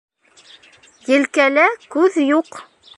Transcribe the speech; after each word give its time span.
Елкәлә 1.13 1.69
күҙ 1.97 2.21
юҡ. 2.35 2.63